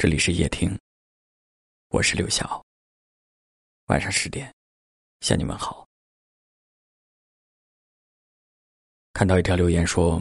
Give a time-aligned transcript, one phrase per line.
[0.00, 0.74] 这里是夜听，
[1.90, 2.64] 我是刘晓。
[3.88, 4.50] 晚上十点，
[5.20, 5.86] 向你们好。
[9.12, 10.18] 看到一条留言说：“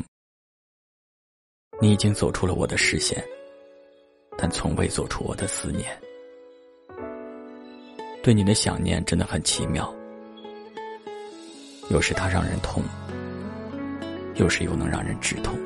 [1.79, 3.26] 你已经走出了我的视线，
[4.38, 5.98] 但从未走出我的思念。
[8.21, 9.89] 对你的想念真的很奇妙，
[11.89, 12.84] 有时它让人痛，
[14.36, 15.57] 有时又能让人止痛。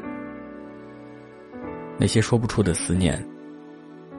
[1.99, 3.19] 那些说不出的思念。”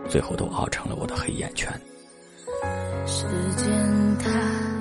[0.08, 1.72] 最后都熬成了我的黑眼圈。
[3.06, 3.68] 时间
[4.18, 4.30] 它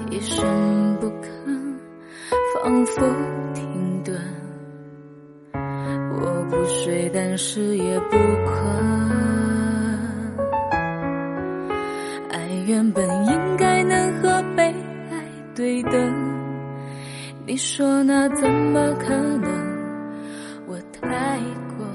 [0.09, 1.27] 一声不吭，
[2.53, 3.01] 仿佛
[3.53, 4.15] 停顿。
[5.53, 8.83] 我不睡，但是也不困。
[12.29, 14.63] 爱原本应该能和被
[15.11, 15.23] 爱
[15.55, 15.91] 对等，
[17.45, 19.51] 你说那怎么可能？
[20.67, 21.37] 我太
[21.77, 21.85] 过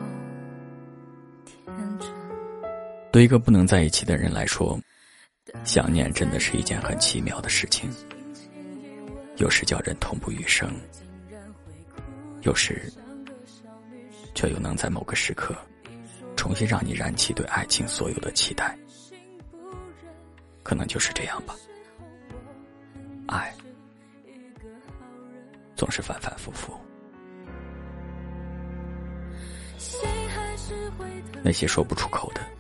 [1.45, 1.57] 天
[1.99, 2.18] 真。
[3.11, 4.79] 对一个不能在一起的人来说，
[5.65, 7.91] 想念真的是一件很奇妙的事情。
[9.37, 10.71] 有时叫人痛不欲生，
[12.43, 12.93] 有时
[14.35, 15.57] 却又能在某个时刻
[16.37, 18.77] 重新让你燃起对爱情所有的期待。
[20.63, 21.57] 可能就是这样吧。
[23.27, 23.54] 爱
[25.75, 26.79] 总是反反复复，
[31.43, 32.57] 那些说不出口的。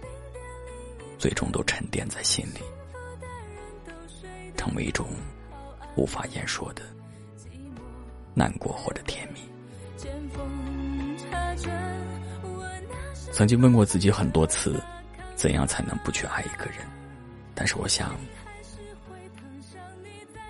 [1.18, 2.60] 最终都沉淀在心里，
[4.56, 5.08] 成为一种
[5.96, 6.82] 无法言说的
[8.34, 9.40] 难过或者甜蜜。
[13.32, 14.80] 曾经问过自己很多次，
[15.34, 16.76] 怎样才能不去爱一个人？
[17.54, 18.16] 但是我想，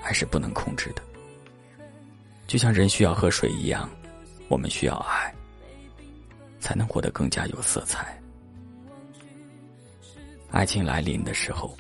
[0.02, 1.02] 还是不能控制的。
[2.46, 3.88] 就像人需要喝水一样，
[4.48, 5.34] 我们需要爱，
[6.60, 8.17] 才能活得更加有色彩。
[10.50, 11.76] 爱情来临的时候，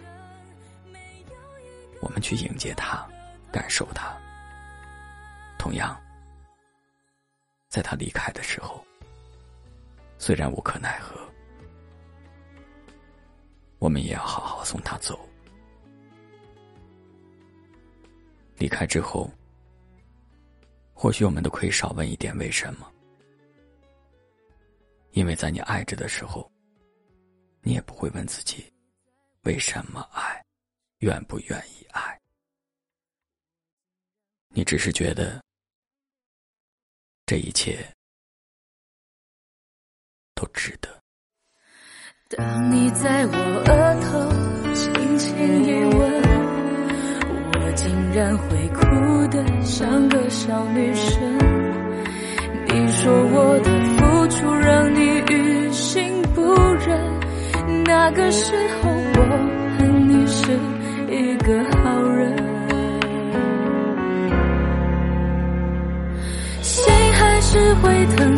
[2.00, 3.06] 我们去迎接它，
[3.50, 4.14] 感受它。
[5.58, 5.98] 同样，
[7.68, 8.84] 在他离开的时候，
[10.18, 11.18] 虽然无可奈何，
[13.78, 15.18] 我们也要好好送他走。
[18.56, 19.30] 离开之后，
[20.94, 22.86] 或许我们都可以少问一点为什么，
[25.12, 26.48] 因为在你爱着的时候。
[27.60, 28.72] 你也不会问自己，
[29.42, 30.44] 为什么爱，
[30.98, 32.18] 愿不愿意爱？
[34.48, 35.42] 你只是觉得，
[37.26, 37.86] 这一切
[40.34, 40.88] 都值得。
[42.28, 46.22] 当你在我额头轻轻一吻，
[47.54, 48.80] 我竟然会哭
[49.28, 51.38] 得像个小女生。
[52.66, 55.00] 你说我的付出让你
[55.32, 56.17] 于心。
[57.88, 59.20] 那个时候，我
[59.78, 60.52] 和你是
[61.10, 62.36] 一个好人，
[66.60, 66.84] 心
[67.14, 68.37] 还是会疼，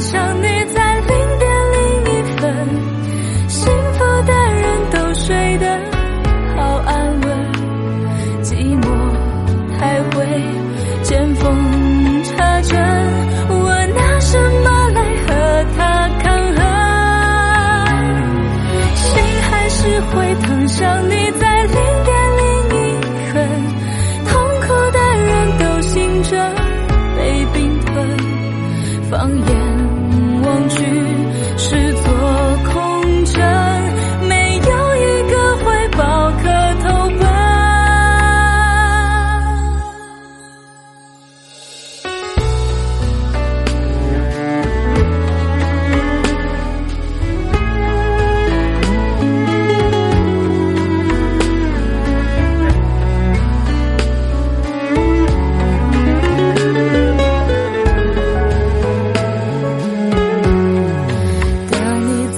[29.10, 29.59] 放眼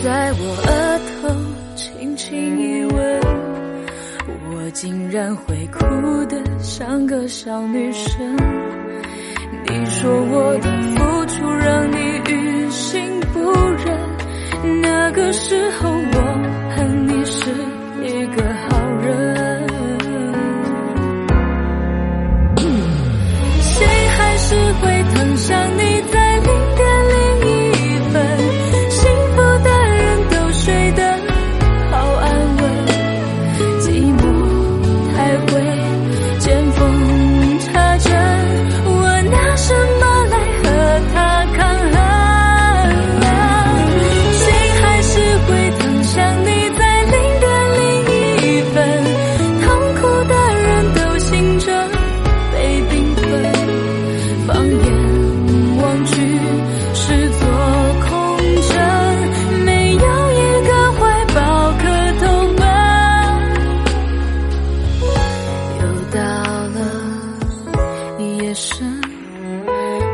[0.03, 3.21] 在我额头轻轻一吻
[4.51, 5.79] 我竟然会哭
[6.27, 8.37] 得像个小女生
[9.69, 11.47] 你说我的付出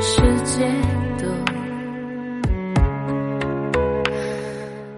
[0.00, 0.64] 世界
[1.18, 1.26] 都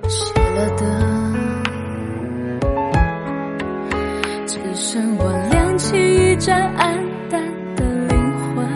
[0.08, 0.82] 熄了灯，
[4.46, 6.94] 只剩我亮起一盏暗
[7.30, 7.42] 淡
[7.76, 8.14] 的灵
[8.54, 8.68] 魂。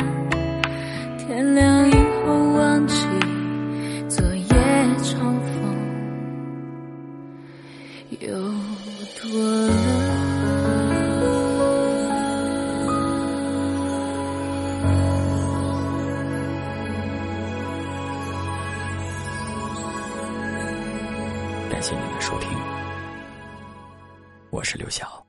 [1.19, 1.95] 天亮以
[2.25, 3.07] 后，忘记
[4.09, 4.47] 昨夜
[5.03, 5.55] 重逢，
[8.21, 8.29] 有
[9.21, 10.04] 多冷？
[21.75, 22.49] 感谢您的收听，
[24.51, 25.24] 我是刘晓。